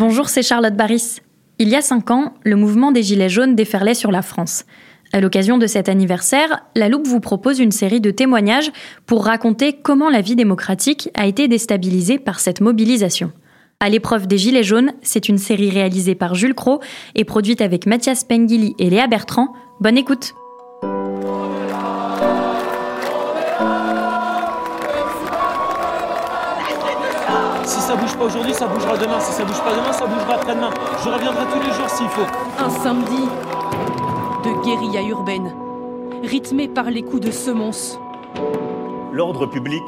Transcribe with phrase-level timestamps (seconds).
[0.00, 1.18] Bonjour, c'est Charlotte Baris.
[1.58, 4.64] Il y a cinq ans, le mouvement des Gilets jaunes déferlait sur la France.
[5.12, 8.72] À l'occasion de cet anniversaire, La Loupe vous propose une série de témoignages
[9.04, 13.30] pour raconter comment la vie démocratique a été déstabilisée par cette mobilisation.
[13.78, 16.80] À l'épreuve des Gilets jaunes, c'est une série réalisée par Jules Cro
[17.14, 19.52] et produite avec Mathias Pengili et Léa Bertrand.
[19.80, 20.32] Bonne écoute
[28.20, 29.18] pas aujourd'hui, ça bougera demain.
[29.18, 30.70] Si ça bouge pas demain, ça bougera après-demain.
[31.02, 32.26] Je reviendrai tous les jours s'il faut.
[32.58, 33.22] Un samedi
[34.44, 35.54] de guérilla urbaine,
[36.22, 37.98] rythmé par les coups de semonce.
[39.12, 39.82] L'ordre public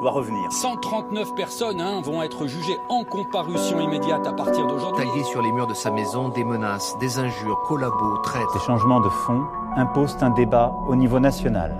[0.00, 0.50] doit revenir.
[0.52, 5.04] 139 personnes hein, vont être jugées en comparution immédiate à partir d'aujourd'hui.
[5.04, 8.48] Tagué sur les murs de sa maison, des menaces, des injures, collabos, traites.
[8.52, 9.42] Ces changements de fond
[9.76, 11.76] imposent un débat au niveau national.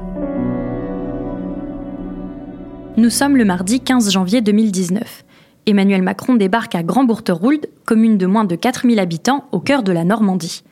[2.96, 5.24] Nous sommes le mardi 15 janvier 2019.
[5.66, 10.04] Emmanuel Macron débarque à Grand-Bourterould, commune de moins de 4000 habitants au cœur de la
[10.04, 10.64] Normandie.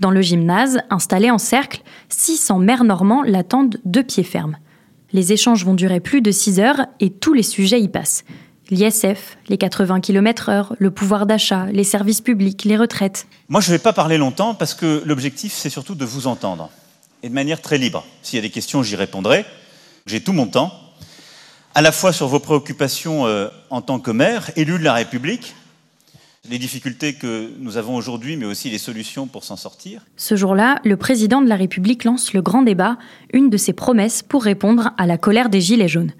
[0.00, 4.56] Dans le gymnase, installé en cercle, 600 maires normands l'attendent de pied ferme.
[5.12, 8.24] Les échanges vont durer plus de 6 heures et tous les sujets y passent.
[8.70, 13.26] L'ISF, les 80 km/h, le pouvoir d'achat, les services publics, les retraites.
[13.48, 16.70] Moi, je ne vais pas parler longtemps parce que l'objectif, c'est surtout de vous entendre.
[17.22, 18.04] Et de manière très libre.
[18.22, 19.44] S'il y a des questions, j'y répondrai.
[20.06, 20.72] J'ai tout mon temps.
[21.74, 25.54] À la fois sur vos préoccupations euh, en tant que maire, élu de la République,
[26.50, 30.02] les difficultés que nous avons aujourd'hui, mais aussi les solutions pour s'en sortir.
[30.18, 32.98] Ce jour-là, le président de la République lance le grand débat,
[33.32, 36.12] une de ses promesses pour répondre à la colère des Gilets jaunes.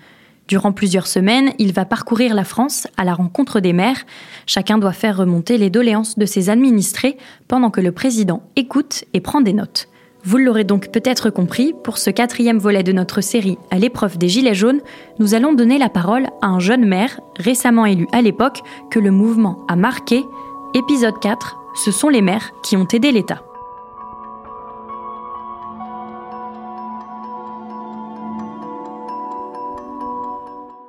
[0.48, 4.06] Durant plusieurs semaines, il va parcourir la France à la rencontre des maires.
[4.46, 9.20] Chacun doit faire remonter les doléances de ses administrés pendant que le président écoute et
[9.20, 9.88] prend des notes.
[10.24, 14.28] Vous l'aurez donc peut-être compris, pour ce quatrième volet de notre série à l'épreuve des
[14.28, 14.80] Gilets jaunes,
[15.18, 19.10] nous allons donner la parole à un jeune maire, récemment élu à l'époque, que le
[19.10, 20.22] mouvement a marqué.
[20.74, 23.42] Épisode 4, ce sont les maires qui ont aidé l'État.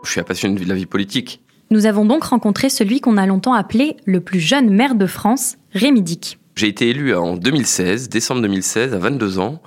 [0.03, 1.41] Je suis un passionné de la vie politique.
[1.71, 5.57] Nous avons donc rencontré celui qu'on a longtemps appelé le plus jeune maire de France,
[5.71, 6.37] Rémi Dick.
[6.55, 9.61] J'ai été élu en 2016, décembre 2016, à 22 ans.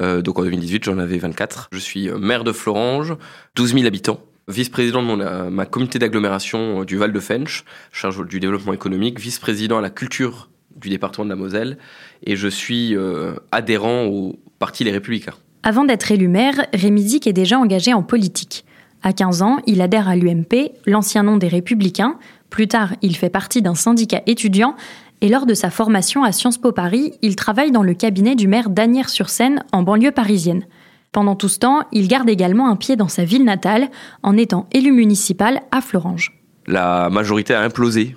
[0.00, 1.68] Euh, donc en 2018, j'en avais 24.
[1.72, 3.16] Je suis maire de Florange,
[3.54, 4.20] 12 000 habitants.
[4.48, 8.72] Vice-président de mon, euh, ma communauté d'agglomération euh, du Val de Fench, charge du développement
[8.72, 11.78] économique, vice-président à la culture du département de la Moselle,
[12.24, 15.34] et je suis euh, adhérent au parti Les Républicains.
[15.64, 18.64] Avant d'être élu maire, Rémi Dick est déjà engagé en politique.
[19.02, 22.16] À 15 ans, il adhère à l'UMP, l'ancien nom des Républicains.
[22.48, 24.76] Plus tard, il fait partie d'un syndicat étudiant
[25.20, 28.48] et lors de sa formation à Sciences Po Paris, il travaille dans le cabinet du
[28.48, 30.66] maire d'Agnières-sur-Seine en banlieue parisienne.
[31.12, 33.88] Pendant tout ce temps, il garde également un pied dans sa ville natale
[34.22, 36.32] en étant élu municipal à Florange.
[36.66, 38.16] La majorité a implosé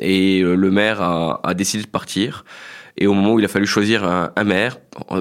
[0.00, 2.44] et euh, le maire a, décidé de partir.
[2.96, 4.78] Et au moment où il a fallu choisir un, un maire,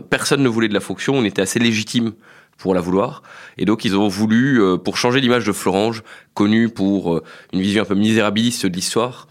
[0.09, 2.13] personne ne voulait de la fonction, on était assez légitime
[2.57, 3.23] pour la vouloir.
[3.57, 6.03] Et donc ils ont voulu, euh, pour changer l'image de Florange,
[6.33, 9.27] connue pour euh, une vision un peu misérabiliste de l'histoire,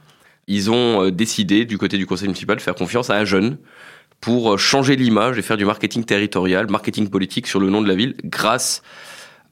[0.52, 3.56] ils ont euh, décidé du côté du conseil municipal de faire confiance à un jeune
[4.20, 7.94] pour changer l'image et faire du marketing territorial, marketing politique sur le nom de la
[7.94, 8.82] ville grâce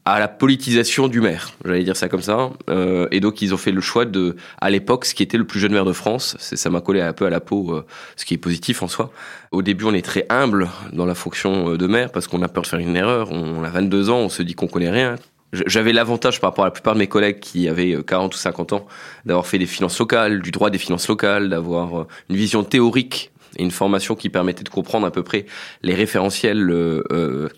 [0.05, 2.50] à la politisation du maire, j'allais dire ça comme ça.
[2.69, 5.47] Euh, et donc ils ont fait le choix de, à l'époque, ce qui était le
[5.47, 6.37] plus jeune maire de France.
[6.38, 7.87] Ça m'a collé un peu à la peau, euh,
[8.17, 9.12] ce qui est positif en soi.
[9.52, 12.62] Au début, on est très humble dans la fonction de maire parce qu'on a peur
[12.62, 13.31] de faire une erreur.
[13.31, 15.17] On, a 22 ans, on se dit qu'on connaît rien.
[15.52, 18.73] J'avais l'avantage par rapport à la plupart de mes collègues qui avaient 40 ou 50
[18.73, 18.87] ans
[19.26, 23.62] d'avoir fait des finances locales, du droit des finances locales, d'avoir une vision théorique et
[23.64, 25.47] une formation qui permettait de comprendre à peu près
[25.82, 27.49] les référentiels euh, euh,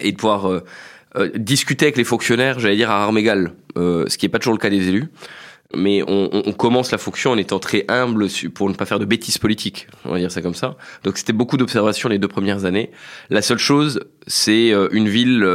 [0.00, 0.64] et de pouvoir euh,
[1.16, 4.38] euh, discuter avec les fonctionnaires, j'allais dire à armes égales, euh, ce qui n'est pas
[4.38, 5.08] toujours le cas des élus.
[5.76, 9.04] Mais on, on, commence la fonction en étant très humble pour ne pas faire de
[9.04, 10.76] bêtises politiques, on va dire ça comme ça.
[11.04, 12.90] Donc c'était beaucoup d'observations les deux premières années.
[13.28, 15.46] La seule chose, c'est euh, une ville,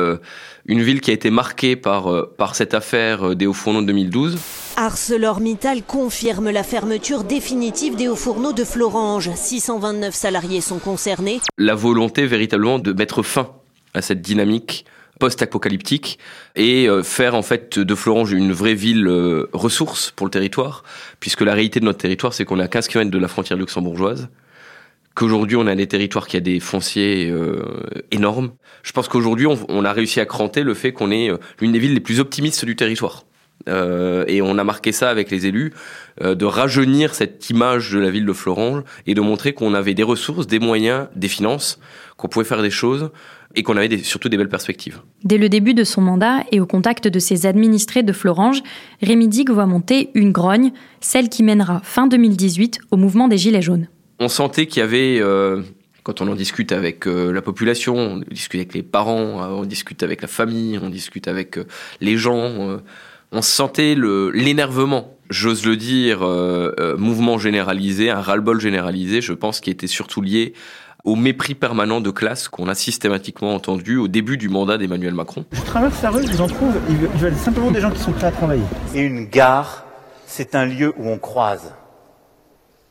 [0.66, 4.38] une ville qui a été marquée par par cette affaire des hauts fourneaux de 2012.
[4.76, 9.30] ArcelorMittal confirme la fermeture définitive des hauts fourneaux de Florange.
[9.34, 11.40] 629 salariés sont concernés.
[11.58, 13.50] La volonté véritablement de mettre fin
[13.94, 14.86] à cette dynamique
[15.20, 16.20] post-apocalyptique
[16.56, 20.84] et euh, faire en fait de Florange une vraie ville euh, ressource pour le territoire,
[21.20, 23.58] puisque la réalité de notre territoire, c'est qu'on est à 15 km de la frontière
[23.58, 24.30] luxembourgeoise,
[25.16, 27.64] qu'aujourd'hui on a des territoires qui a des fonciers euh,
[28.12, 28.52] énormes.
[28.84, 31.30] Je pense qu'aujourd'hui on, a réussi à cranter le fait qu'on est
[31.60, 33.26] l'une des villes les plus optimistes du territoire.
[33.68, 35.74] et on a marqué ça avec les élus,
[36.22, 40.04] de rajeunir cette image de la ville de Florange et de montrer qu'on avait des
[40.04, 41.80] ressources, des moyens, des finances,
[42.18, 43.12] qu'on pouvait faire des choses
[43.56, 45.02] et qu'on avait surtout des belles perspectives.
[45.24, 48.64] Dès le début de son mandat et au contact de ses administrés de Florange,
[49.02, 50.72] Rémi Digue voit monter une grogne,
[51.02, 53.88] celle qui mènera fin 2018 au mouvement des Gilets jaunes.
[54.24, 55.62] On sentait qu'il y avait, euh,
[56.04, 59.66] quand on en discute avec euh, la population, on discute avec les parents, euh, on
[59.66, 61.60] discute avec la famille, on discute avec
[62.00, 62.80] les gens,
[63.34, 63.98] on sentait
[64.34, 66.20] l'énervement j'ose le dire,
[66.98, 70.54] mouvement généralisé, un ras-le-bol généralisé, je pense, qui était surtout lié
[71.04, 75.44] au mépris permanent de classe qu'on a systématiquement entendu au début du mandat d'Emmanuel Macron.
[75.52, 78.14] Je traverse la rue, je vous en trouve, ils veulent simplement des gens qui sont
[78.14, 78.64] prêts à travailler.
[78.96, 79.86] Et une gare,
[80.28, 81.74] c'est un lieu où on croise.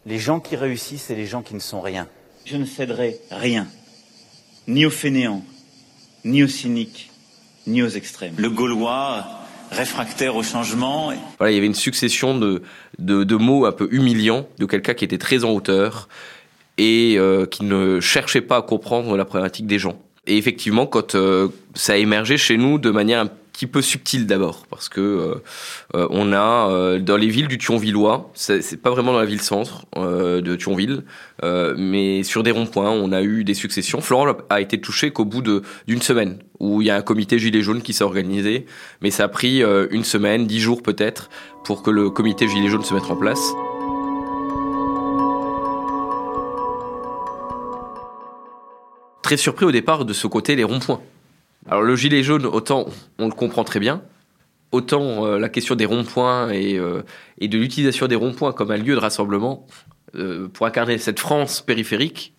[0.06, 2.08] Les gens qui réussissent et les gens qui ne sont rien.
[2.44, 3.68] Je ne céderai rien,
[4.66, 5.44] ni aux fainéants,
[6.24, 7.10] ni aux cyniques,
[7.66, 8.34] ni aux extrêmes.
[8.36, 9.24] Le Gaulois,
[9.70, 11.12] réfractaire au changement.
[11.38, 12.62] Voilà, il y avait une succession de,
[12.98, 16.08] de, de mots un peu humiliants de quelqu'un qui était très en hauteur,
[16.78, 19.98] et euh, qui ne cherchait pas à comprendre la problématique des gens.
[20.26, 23.30] Et effectivement, quand euh, ça a émergé chez nous de manière un
[23.66, 25.00] peu subtile d'abord, parce que
[25.94, 29.86] euh, on a dans les villes du Thionvillois, c'est pas vraiment dans la ville centre
[29.96, 31.04] de Thionville,
[31.42, 34.00] mais sur des ronds-points, on a eu des successions.
[34.00, 35.42] Florent a été touché qu'au bout
[35.86, 38.66] d'une semaine, où il y a un comité gilet jaune qui s'est organisé,
[39.00, 41.30] mais ça a pris une semaine, dix jours peut-être,
[41.64, 43.52] pour que le comité gilet jaune se mette en place.
[49.32, 51.00] très surpris au départ de ce côté les ronds-points.
[51.68, 52.86] Alors le gilet jaune, autant
[53.18, 54.02] on le comprend très bien,
[54.72, 57.02] autant euh, la question des ronds-points et, euh,
[57.38, 59.66] et, de l'utilisation des ronds-points comme un lieu de rassemblement
[60.16, 62.34] euh, pour incarner cette France périphérique,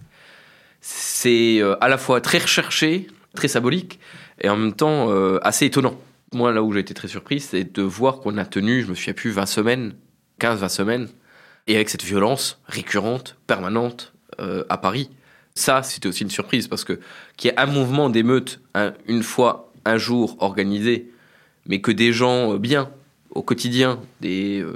[0.81, 4.01] c'est à la fois très recherché, très symbolique
[4.41, 5.09] et en même temps
[5.41, 5.97] assez étonnant.
[6.33, 8.93] Moi, là où j'ai été très surpris, c'est de voir qu'on a tenu, je me
[8.93, 9.93] souviens plus, 20 semaines,
[10.41, 11.07] 15-20 semaines,
[11.67, 15.09] et avec cette violence récurrente, permanente à Paris.
[15.55, 17.00] Ça, c'était aussi une surprise parce que
[17.38, 18.59] qu'il y ait un mouvement d'émeute
[19.07, 21.11] une fois, un jour organisé,
[21.67, 22.89] mais que des gens euh, bien
[23.31, 24.75] au quotidien, des, euh,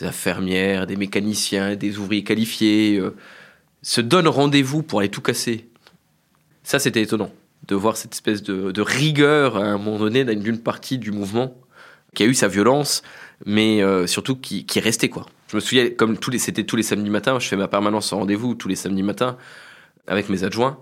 [0.00, 3.14] infirmières, des mécaniciens, des ouvriers qualifiés, euh,
[3.82, 5.68] se donnent rendez-vous pour aller tout casser.
[6.62, 7.30] Ça, c'était étonnant
[7.68, 11.56] de voir cette espèce de, rigueur à un moment donné d'une partie du mouvement
[12.14, 13.02] qui a eu sa violence,
[13.46, 15.26] mais surtout qui, qui restait quoi.
[15.48, 18.54] Je me souviens, comme c'était tous les samedis matins, je fais ma permanence en rendez-vous
[18.54, 19.36] tous les samedis matins
[20.06, 20.78] avec mes adjoints.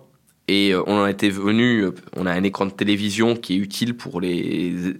[0.48, 3.58] Et euh, on en était venu, euh, on a un écran de télévision qui est
[3.58, 4.96] utile pour les,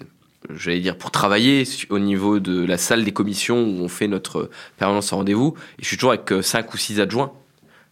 [0.54, 4.50] j'allais dire, pour travailler au niveau de la salle des commissions où on fait notre
[4.76, 5.54] permanence en rendez-vous.
[5.78, 7.32] Et je suis toujours avec euh, cinq ou six adjoints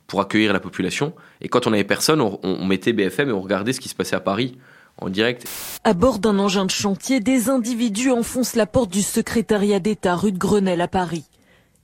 [0.06, 1.14] pour accueillir la population.
[1.40, 4.14] Et quand on avait personne, on, mettait BFM et on regardait ce qui se passait
[4.14, 4.56] à Paris
[4.98, 5.46] en direct.
[5.82, 10.30] À bord d'un engin de chantier, des individus enfoncent la porte du secrétariat d'État rue
[10.30, 11.24] de Grenelle à Paris.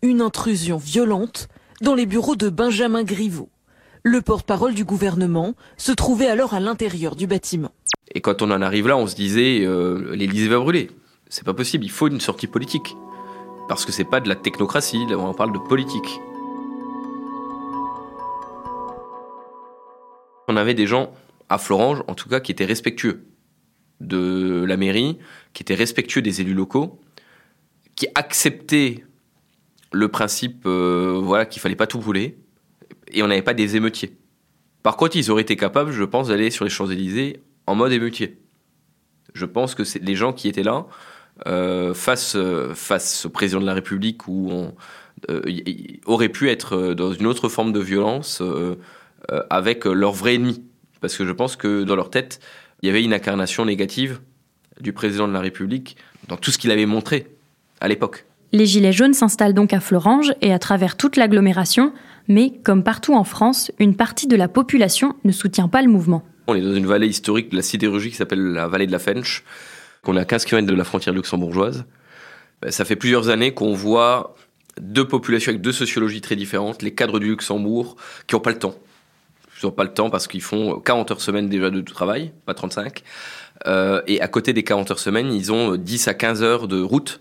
[0.02, 1.48] Une intrusion violente
[1.80, 3.48] dans les bureaux de Benjamin Griveaux.
[4.04, 7.70] Le porte-parole du gouvernement se trouvait alors à l'intérieur du bâtiment.
[8.12, 10.90] Et quand on en arrive là, on se disait euh, l'Élysée va brûler.
[11.28, 12.96] C'est pas possible, il faut une sortie politique.
[13.68, 16.20] Parce que c'est pas de la technocratie, on parle de politique.
[20.48, 21.12] On avait des gens
[21.48, 23.28] à Florange, en tout cas, qui étaient respectueux
[24.00, 25.18] de la mairie,
[25.52, 27.00] qui étaient respectueux des élus locaux,
[27.94, 29.04] qui acceptaient
[29.92, 32.41] le principe, euh, voilà, qu'il fallait pas tout brûler,
[33.12, 34.16] et on n'avait pas des émeutiers.
[34.82, 38.38] Par contre, ils auraient été capables, je pense, d'aller sur les Champs-Élysées en mode émeutier.
[39.34, 40.86] Je pense que les gens qui étaient là,
[41.46, 44.74] euh, face, euh, face au président de la République, où on
[45.30, 45.42] euh,
[46.04, 48.42] aurait pu être dans une autre forme de violence
[49.50, 50.64] avec leur vrai ennemi.
[51.00, 52.40] Parce que je pense que dans leur tête,
[52.82, 54.20] il y avait une incarnation négative
[54.80, 55.96] du président de la République
[56.28, 57.26] dans tout ce qu'il avait montré
[57.80, 58.24] à l'époque.
[58.54, 61.94] Les Gilets jaunes s'installent donc à Florange et à travers toute l'agglomération,
[62.28, 66.22] mais comme partout en France, une partie de la population ne soutient pas le mouvement.
[66.48, 68.98] On est dans une vallée historique de la sidérurgie qui s'appelle la vallée de la
[68.98, 69.42] Fench,
[70.02, 71.86] qu'on est à 15 km de la frontière luxembourgeoise.
[72.60, 74.36] Ben, ça fait plusieurs années qu'on voit
[74.78, 78.58] deux populations avec deux sociologies très différentes, les cadres du Luxembourg qui n'ont pas le
[78.58, 78.74] temps.
[79.62, 82.52] Ils n'ont pas le temps parce qu'ils font 40 heures semaine déjà de travail, pas
[82.52, 83.02] 35.
[83.66, 86.82] Euh, et à côté des 40 heures semaine, ils ont 10 à 15 heures de
[86.82, 87.20] route.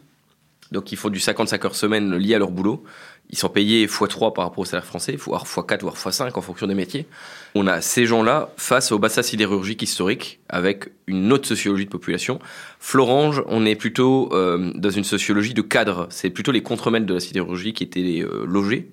[0.71, 2.83] Donc ils font du 55 heures semaine lié à leur boulot.
[3.29, 6.67] Ils sont payés x3 par rapport au salaire français, voire x4, voire x5 en fonction
[6.67, 7.07] des métiers.
[7.55, 12.39] On a ces gens-là face au bassin sidérurgique historique avec une autre sociologie de population.
[12.79, 16.07] Florange, on est plutôt euh, dans une sociologie de cadre.
[16.09, 18.89] C'est plutôt les contremaîtres de la sidérurgie qui étaient euh, logés.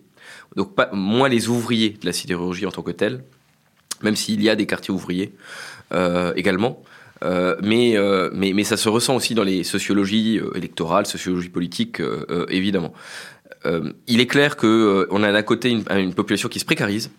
[0.57, 3.23] Donc pas, moins les ouvriers de la sidérurgie en tant que tels,
[4.03, 5.33] même s'il y a des quartiers ouvriers
[5.93, 6.83] euh, également.
[7.25, 11.49] Euh, mais, euh, mais, mais ça se ressent aussi dans les sociologies euh, électorales, sociologie
[11.49, 12.01] politique,
[12.49, 12.93] évidemment.
[14.07, 17.11] il est clair que on a d'un côté une, une, population qui se précarise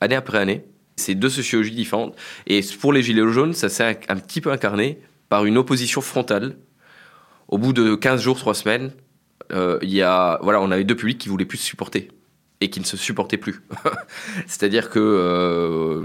[0.00, 0.64] année après année.
[0.96, 2.16] C'est deux sociologies différentes.
[2.46, 6.00] Et pour les Gilets jaunes, ça s'est un, un, petit peu incarné par une opposition
[6.00, 6.56] frontale.
[7.48, 8.92] Au bout de 15 jours, 3 semaines,
[9.52, 12.08] il y a, voilà, on avait deux publics qui voulaient plus se supporter
[12.60, 13.62] et qui ne se supportaient plus.
[14.46, 16.02] C'est-à-dire que euh,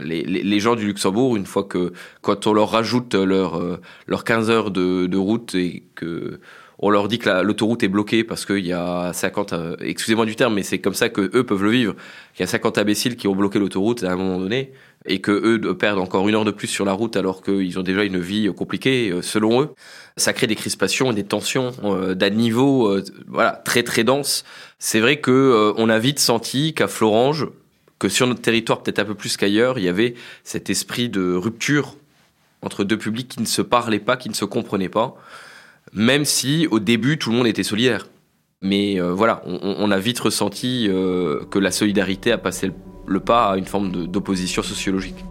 [0.00, 4.70] les, gens du Luxembourg, une fois que quand on leur rajoute euh, leurs 15 heures
[4.70, 6.40] de, de, route et que
[6.82, 10.36] on leur dit que l'autoroute est bloquée parce qu'il y a 50, euh, excusez-moi du
[10.36, 11.94] terme, mais c'est comme ça que eux peuvent le vivre,
[12.34, 14.72] qu'il y a 50 imbéciles qui ont bloqué l'autoroute à un moment donné
[15.06, 17.82] et que eux perdent encore une heure de plus sur la route alors qu'ils ont
[17.82, 19.70] déjà une vie compliquée euh, selon eux.
[20.16, 24.44] Ça crée des crispations et des tensions euh, d'un niveau euh, voilà très très dense.
[24.78, 27.48] C'est vrai que on a vite senti qu'à Florange,
[27.98, 31.34] que sur notre territoire peut-être un peu plus qu'ailleurs, il y avait cet esprit de
[31.34, 31.96] rupture
[32.62, 35.16] entre deux publics qui ne se parlaient pas, qui ne se comprenaient pas,
[35.92, 38.08] même si au début tout le monde était solidaire.
[38.62, 42.70] Mais voilà, on, a vite ressenti que la solidarité a passé
[43.06, 45.24] le pas à une forme d'opposition sociologique.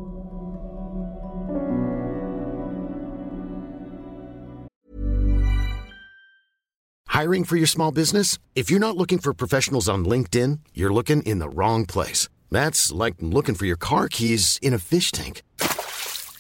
[7.22, 8.40] Hiring for your small business?
[8.56, 12.30] If you're not looking for professionals on LinkedIn, you're looking in the wrong place.
[12.50, 15.44] That's like looking for your car keys in a fish tank.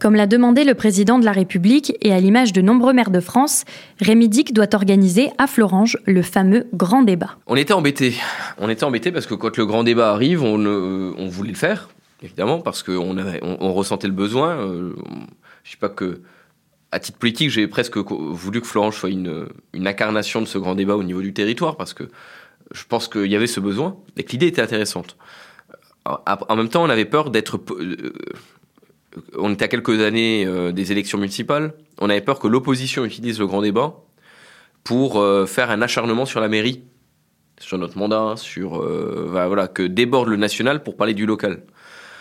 [0.00, 3.20] Comme l'a demandé le président de la République et à l'image de nombreux maires de
[3.20, 3.66] France,
[4.00, 7.36] Rémi Dick doit organiser à Florange le fameux grand débat.
[7.46, 8.14] On était embêtés.
[8.56, 11.90] On était embêtés parce que quand le grand débat arrive, on, euh, voulait le faire
[12.22, 14.56] évidemment, parce qu'on on, ressentait le besoin.
[14.58, 14.94] Euh,
[15.64, 16.20] je sais pas que,
[16.92, 20.96] à titre politique, j'ai presque voulu que Florence soit une, incarnation de ce grand débat
[20.96, 22.04] au niveau du territoire, parce que
[22.72, 25.16] je pense qu'il y avait ce besoin et que l'idée était intéressante.
[26.04, 27.58] En même temps, on avait peur d'être.
[29.16, 31.74] Euh, on était à quelques années euh, des élections municipales.
[31.98, 34.02] On avait peur que l'opposition utilise le grand débat
[34.82, 36.84] pour faire un acharnement sur la mairie,
[37.60, 38.82] sur notre mandat, sur
[39.28, 41.62] voilà que déborde le national pour parler du local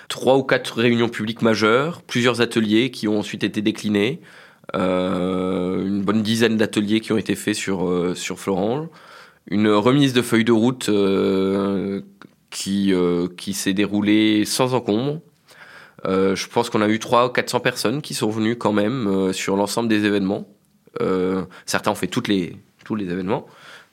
[0.10, 4.20] trois ou quatre réunions publiques majeures, plusieurs ateliers qui ont ensuite été déclinés,
[4.76, 8.88] euh, une bonne dizaine d'ateliers qui ont été faits sur, euh, sur Florange,
[9.50, 12.02] une remise de feuilles de route euh,
[12.50, 12.94] qui,
[13.38, 15.22] qui s'est déroulée sans encombre.
[16.06, 19.56] Je pense qu'on a eu 300 ou 400 personnes qui sont venues quand même sur
[19.56, 20.48] l'ensemble des événements.
[21.66, 23.46] certains ont fait toutes les, tous les événements,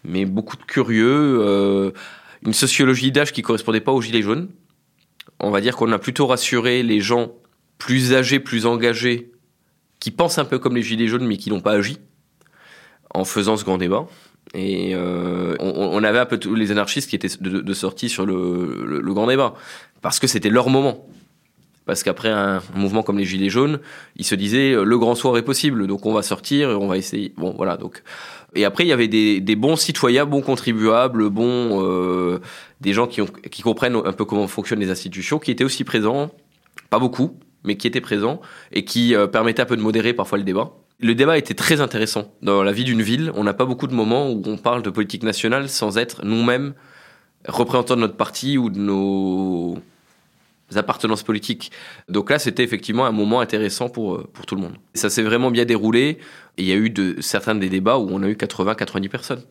[0.04, 1.92] mais beaucoup de curieux.
[2.44, 4.48] une sociologie d'âge qui correspondait pas aux Gilets jaunes,
[5.40, 7.32] on va dire qu'on a plutôt rassuré les gens
[7.78, 9.32] plus âgés, plus engagés,
[10.00, 11.98] qui pensent un peu comme les Gilets jaunes, mais qui n'ont pas agi,
[13.14, 14.06] en faisant ce grand débat.
[14.54, 19.02] Et euh, on, avait un peu tous les anarchistes qui étaient de, sortie sur le,
[19.12, 19.54] grand débat,
[20.00, 21.06] parce que c'était leur moment.
[21.86, 23.78] Parce qu'après un, mouvement comme les Gilets jaunes,
[24.16, 26.98] ils se disaient le grand soir est possible, donc on va sortir, et on va
[26.98, 27.32] essayer.
[27.36, 27.76] Bon, voilà.
[27.76, 28.02] Donc
[28.56, 32.40] et après, il y avait des, bons citoyens, bons contribuables, bons euh,
[32.80, 36.30] des gens qui, qui comprennent un peu comment fonctionnent les institutions, qui étaient aussi présents,
[36.88, 38.40] pas beaucoup, mais qui étaient présents
[38.72, 40.72] et qui euh, permettaient un peu de modérer parfois le débat.
[40.98, 42.32] Le débat était très intéressant.
[42.40, 44.88] Dans la vie d'une ville, on n'a pas beaucoup de moments où on parle de
[44.88, 46.72] politique nationale sans être nous-mêmes
[47.46, 49.78] représentants de notre parti ou de nos
[50.74, 51.70] appartenances politiques.
[52.08, 54.74] Donc là, c'était effectivement un moment intéressant pour, euh, pour tout le monde.
[54.94, 56.18] Ça s'est vraiment bien déroulé.
[56.58, 59.42] Et il y a eu de, certains des débats où on a eu 80-90 personnes.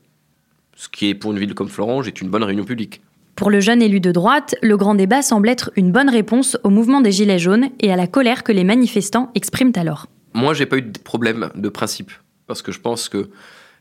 [0.75, 3.01] Ce qui est pour une ville comme Florange est une bonne réunion publique.
[3.35, 6.69] Pour le jeune élu de droite, le grand débat semble être une bonne réponse au
[6.69, 10.07] mouvement des Gilets jaunes et à la colère que les manifestants expriment alors.
[10.33, 12.11] Moi, j'ai pas eu de problème de principe.
[12.47, 13.29] Parce que je pense que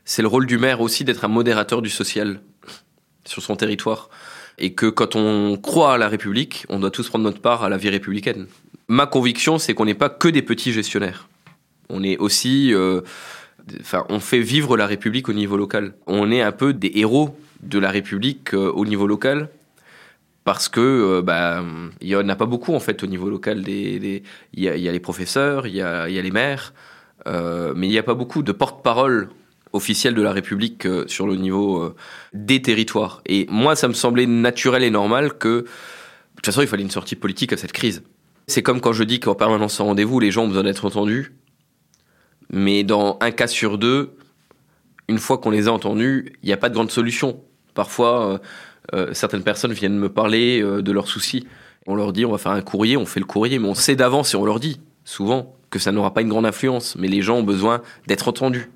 [0.03, 2.39] c'est le rôle du maire aussi d'être un modérateur du social
[3.25, 4.09] sur son territoire.
[4.57, 7.69] Et que quand on croit à la République, on doit tous prendre notre part à
[7.69, 8.47] la vie républicaine.
[8.87, 11.27] Ma conviction, c'est qu'on n'est pas que des petits gestionnaires.
[11.89, 13.01] On est aussi, euh,
[14.09, 15.93] on fait vivre la République au niveau local.
[16.07, 19.49] On est un peu des héros de la République euh, au niveau local
[20.43, 21.63] parce que euh, bah,
[22.01, 23.67] y en a pas beaucoup en fait au niveau local.
[23.67, 24.21] Il
[24.53, 26.73] y, a, les professeurs, il y a, les maires,
[27.25, 29.29] mais il n'y a pas beaucoup de porte-parole
[29.75, 31.93] officielle de la République sur le niveau
[32.33, 33.21] des territoires.
[33.25, 35.65] Et moi, ça me semblait naturel et normal que, de
[36.37, 38.03] toute façon, il fallait une sortie politique à cette crise.
[38.47, 41.33] C'est comme quand je dis qu'en permanence sans rendez-vous, les gens ont besoin d'être entendus.
[42.51, 44.15] Mais dans un cas sur deux,
[45.07, 47.41] une fois qu'on les a entendus, il n'y a pas de grande solution.
[47.73, 48.37] Parfois, euh,
[48.93, 51.47] euh, certaines personnes viennent me parler euh, de leurs soucis.
[51.87, 53.95] On leur dit on va faire un courrier, on fait le courrier, mais on sait
[53.95, 56.95] d'avance et on leur dit souvent que ça n'aura pas une grande influence.
[56.95, 58.69] Mais les gens ont besoin d'être entendus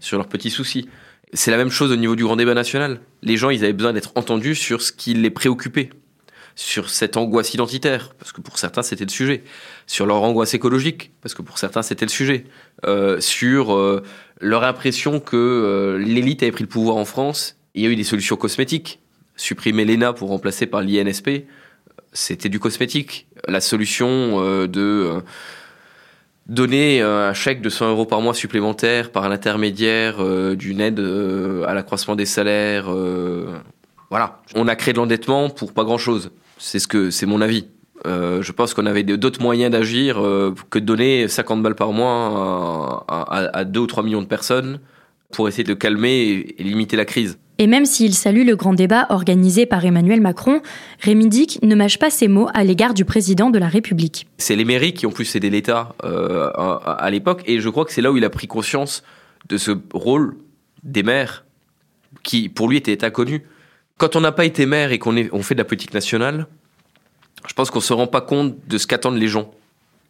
[0.00, 0.88] sur leurs petits soucis.
[1.32, 3.00] C'est la même chose au niveau du grand débat national.
[3.22, 5.90] Les gens, ils avaient besoin d'être entendus sur ce qui les préoccupait
[6.60, 9.44] sur cette angoisse identitaire, parce que pour certains c'était le sujet,
[9.86, 12.44] sur leur angoisse écologique, parce que pour certains c'était le sujet,
[12.84, 14.02] euh, sur euh,
[14.40, 17.56] leur impression que euh, l'élite avait pris le pouvoir en France.
[17.74, 19.00] Il y a eu des solutions cosmétiques.
[19.36, 21.46] Supprimer l'ENA pour remplacer par l'INSP,
[22.12, 23.26] c'était du cosmétique.
[23.48, 25.22] La solution de
[26.50, 30.22] donner un chèque de 100 euros par mois supplémentaire par l'intermédiaire
[30.56, 31.00] d'une aide
[31.66, 32.90] à l'accroissement des salaires,
[34.10, 34.42] voilà.
[34.56, 36.32] On a créé de l'endettement pour pas grand chose.
[36.58, 37.66] C'est ce que c'est mon avis.
[38.06, 41.92] Euh, je pense qu'on avait d'autres moyens d'agir euh, que de donner 50 balles par
[41.92, 44.80] mois à, 2 ou 3 millions de personnes
[45.32, 47.38] pour essayer de calmer et, limiter la crise.
[47.58, 50.62] Et même s'il salue le grand débat organisé par Emmanuel Macron,
[51.00, 54.26] Rémi Dick ne mâche pas ses mots à l'égard du président de la République.
[54.38, 57.92] C'est les mairies qui ont plus cédé l'État euh, à, l'époque, et je crois que
[57.92, 59.02] c'est là où il a pris conscience
[59.48, 60.36] de ce rôle
[60.82, 61.44] des maires,
[62.22, 63.42] qui pour lui était inconnu
[64.00, 66.46] quand on n'a pas été maire et qu'on on fait de la politique nationale,
[67.46, 69.52] je pense qu'on se rend pas compte de ce qu'attendent les gens.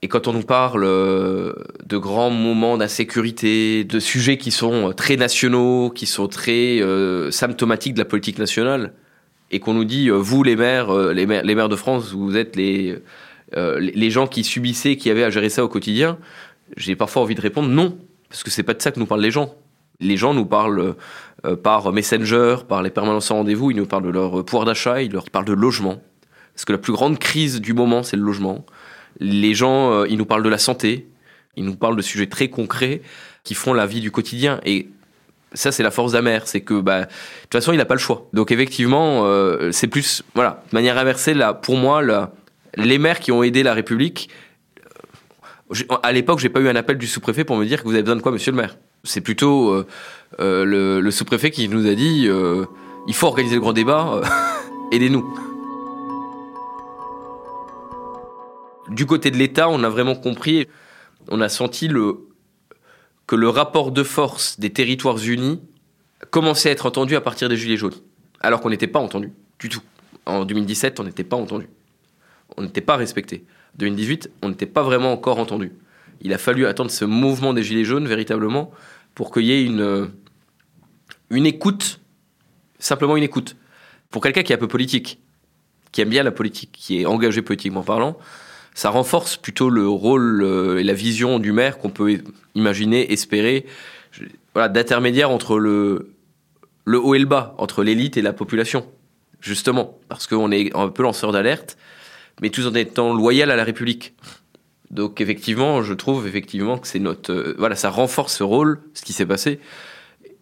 [0.03, 1.53] Et quand on nous parle euh,
[1.85, 7.95] de grands moments d'insécurité, de sujets qui sont très nationaux, qui sont très euh, symptomatiques
[7.95, 8.95] de la politique nationale,
[9.51, 12.97] et qu'on nous dit, euh, vous les maires, les maires, de France, vous êtes les,
[13.53, 16.19] les gens qui subissaient, qui avaient à gérer ça au quotidien,
[16.77, 19.21] j'ai parfois envie de répondre non, parce que c'est pas de ça que nous parlent
[19.21, 19.55] les gens.
[19.99, 20.95] Les gens nous parlent
[21.45, 25.03] euh, par Messenger, par les permanences en rendez-vous, ils nous parlent de leur pouvoir d'achat,
[25.03, 26.01] ils leur parlent de logement.
[26.55, 28.65] Parce que la plus grande crise du moment, c'est le logement.
[29.19, 31.09] Les gens, euh, ils nous parlent de la santé,
[31.57, 33.03] ils nous parlent de sujets très concrets
[33.45, 34.61] qui font la vie du quotidien.
[34.65, 34.89] Et
[35.53, 37.07] ça, c'est la force d'Amer, c'est que bah, de
[37.43, 38.29] toute façon, il n'a pas le choix.
[38.33, 42.03] Donc effectivement, euh, c'est plus, voilà, de manière inversée, là, pour moi,
[42.77, 44.31] les maires qui ont aidé la République,
[46.03, 48.03] à l'époque, j'ai pas eu un appel du sous-préfet pour me dire que vous avez
[48.03, 48.77] besoin de quoi, monsieur le maire.
[49.05, 49.87] C'est plutôt euh,
[50.41, 52.65] euh, le, sous-préfet qui nous a dit euh,
[53.07, 54.21] il faut organiser le grand débat,
[54.93, 55.50] aidez-nous.
[58.91, 60.67] Du côté de l'État, on a vraiment compris,
[61.29, 62.29] on a senti le,
[63.27, 65.61] que le rapport de force des territoires unis
[66.31, 67.95] commençait à être entendu à partir des Gilets jaunes,
[68.41, 69.83] alors qu'on n'était pas entendu du tout.
[70.27, 71.69] En 2017, on n'était pas entendu.
[72.57, 73.45] On n'était pas respecté.
[73.75, 75.73] En 2018, on n'était pas vraiment encore entendu.
[76.21, 78.73] Il a fallu attendre ce mouvement des Gilets jaunes véritablement
[79.15, 80.11] pour qu'il y ait une,
[81.31, 82.01] une écoute,
[82.81, 83.57] simplement une écoute.
[84.11, 85.21] Pour quelqu'un qui est un peu politique,
[85.93, 88.19] qui aime bien la politique, qui est engagé politiquement parlant,
[88.75, 92.19] ça renforce plutôt le rôle euh, et la vision du maire qu'on peut
[92.55, 93.67] imaginer, espérer,
[94.55, 96.13] voilà, d'intermédiaire entre le,
[96.85, 98.87] le haut et le bas, entre l'élite et la population,
[99.41, 101.77] justement, parce qu'on est un peu lanceur d'alerte,
[102.41, 104.15] mais tout en étant loyal à la République.
[104.91, 109.03] Donc effectivement, je trouve effectivement que c'est notre euh, voilà, ça renforce ce rôle, ce
[109.03, 109.61] qui s'est passé,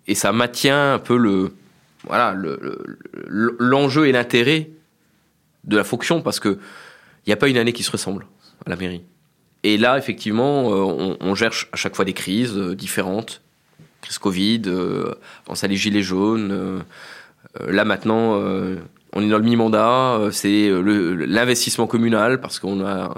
[0.07, 1.53] et ça maintient un peu le
[2.05, 2.35] voilà
[3.27, 4.71] l'enjeu et l'intérêt
[5.64, 6.59] de la fonction parce que
[7.29, 8.27] n'y a pas une année qui se ressemble
[8.67, 9.03] à la mairie.
[9.64, 13.43] Et là, effectivement, euh, on, cherche à chaque fois des crises euh, différentes,
[14.01, 14.62] crise Covid,
[15.49, 16.85] on ça les gilets jaunes.
[17.67, 18.41] là maintenant,
[19.12, 23.12] on est dans le mi-mandat, c'est l'investissement communal parce qu'on a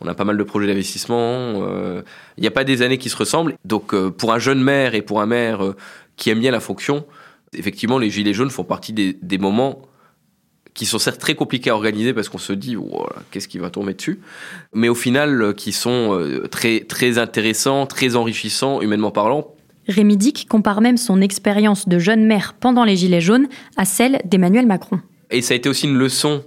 [0.00, 1.16] on a pas mal de projets d'investissement.
[1.18, 2.02] Euh,
[2.36, 3.56] il n'y a pas des années qui se ressemblent.
[3.64, 5.76] Donc, euh, pour un jeune maire et pour un maire euh,
[6.16, 7.04] qui aime bien la fonction,
[7.52, 9.82] effectivement, les gilets jaunes font partie des, moments
[10.78, 12.76] qui sont certes très compliqués à organiser parce qu'on se dit
[13.32, 14.20] qu'est-ce qui va tomber dessus,
[14.72, 16.16] mais au final qui sont
[16.52, 19.56] très très intéressants, très enrichissants humainement parlant.
[19.88, 24.20] Rémi Dick compare même son expérience de jeune maire pendant les gilets jaunes à celle
[24.24, 25.00] d'Emmanuel Macron.
[25.32, 26.44] Et ça a été aussi une leçon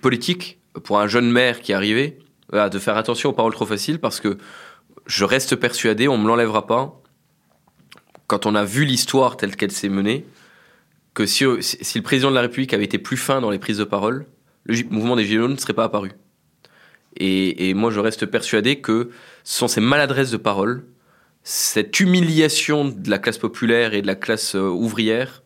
[0.00, 2.16] politique pour un jeune maire qui arrivait
[2.54, 4.38] de faire attention aux paroles trop faciles parce que
[5.04, 6.98] je reste persuadé, on me l'enlèvera pas,
[8.26, 10.24] quand on a vu l'histoire telle qu'elle s'est menée,
[11.14, 13.78] que si, si, le président de la République avait été plus fin dans les prises
[13.78, 14.26] de parole,
[14.64, 16.12] le mouvement des Gilets jaunes ne serait pas apparu.
[17.16, 19.10] Et, et, moi, je reste persuadé que
[19.42, 20.84] ce sont ces maladresses de parole,
[21.42, 25.42] cette humiliation de la classe populaire et de la classe euh, ouvrière,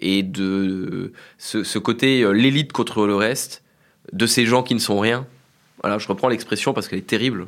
[0.00, 3.62] et de ce, ce côté euh, l'élite contre le reste,
[4.12, 5.26] de ces gens qui ne sont rien.
[5.82, 7.46] Voilà, je reprends l'expression parce qu'elle est terrible.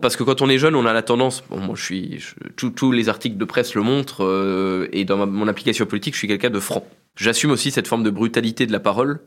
[0.00, 1.44] Parce que quand on est jeune, on a la tendance.
[1.50, 2.24] Bon, moi, je suis.
[2.56, 6.28] tous les articles de presse le montrent, euh, et dans mon application politique, je suis
[6.28, 6.86] quelqu'un de franc.
[7.16, 9.20] J'assume aussi cette forme de brutalité de la parole,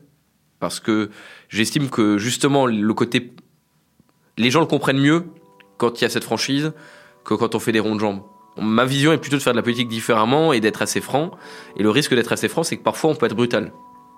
[0.58, 1.10] parce que
[1.48, 3.32] j'estime que justement, le côté.
[4.36, 5.24] Les gens le comprennent mieux
[5.78, 6.72] quand il y a cette franchise
[7.24, 8.22] que quand on fait des ronds de jambes.
[8.60, 11.32] Ma vision est plutôt de faire de la politique différemment et d'être assez franc.
[11.76, 13.72] Et le risque d'être assez franc, c'est que parfois on peut être brutal.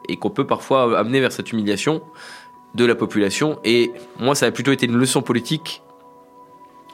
[0.08, 2.02] Et qu'on peut parfois amener vers cette humiliation
[2.74, 3.58] de la population.
[3.64, 5.82] Et moi, ça a plutôt été une leçon politique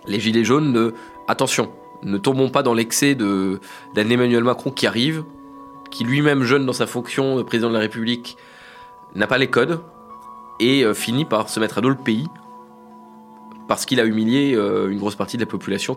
[0.06, 0.92] les gilets jaunes, ne,
[1.28, 1.70] attention,
[2.02, 3.58] ne tombons pas dans l'excès d'un
[3.96, 5.24] Emmanuel Macron qui arrive,
[5.90, 8.36] qui lui-même jeune dans sa fonction de président de la République
[9.14, 9.80] n'a pas les codes
[10.60, 12.26] et euh, finit par se mettre à dos le pays
[13.68, 15.96] parce qu'il a humilié euh, une grosse partie de la population.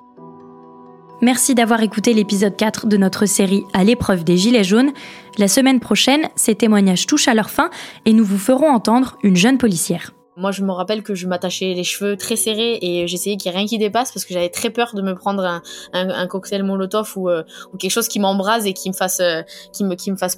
[1.22, 4.92] Merci d'avoir écouté l'épisode 4 de notre série À l'épreuve des Gilets jaunes.
[5.38, 7.70] La semaine prochaine, ces témoignages touchent à leur fin
[8.06, 10.15] et nous vous ferons entendre une jeune policière.
[10.38, 13.56] Moi, je me rappelle que je m'attachais les cheveux très serrés et j'essayais qu'il n'y
[13.56, 15.62] ait rien qui dépasse parce que j'avais très peur de me prendre un,
[15.94, 17.44] un, un cocktail Molotov ou, euh,
[17.74, 20.38] ou, quelque chose qui m'embrase et qui me fasse, euh, qui me, qui me fasse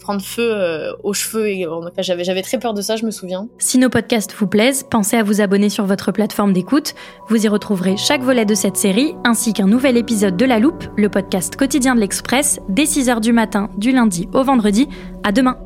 [0.00, 1.48] prendre feu euh, aux cheveux.
[1.48, 1.66] Et
[1.98, 3.48] j'avais, j'avais très peur de ça, je me souviens.
[3.58, 6.94] Si nos podcasts vous plaisent, pensez à vous abonner sur votre plateforme d'écoute.
[7.28, 10.84] Vous y retrouverez chaque volet de cette série ainsi qu'un nouvel épisode de La Loupe,
[10.96, 14.88] le podcast quotidien de l'Express, dès 6h du matin, du lundi au vendredi.
[15.22, 15.65] À demain.